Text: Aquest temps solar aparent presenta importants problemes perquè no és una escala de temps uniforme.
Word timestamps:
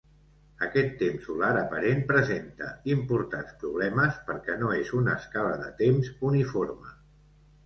Aquest 0.67 0.93
temps 1.01 1.27
solar 1.29 1.51
aparent 1.59 2.01
presenta 2.11 2.69
importants 2.93 3.53
problemes 3.65 4.19
perquè 4.31 4.57
no 4.63 4.73
és 4.79 4.91
una 5.03 5.15
escala 5.23 5.55
de 5.61 5.71
temps 5.85 6.11
uniforme. 6.33 6.97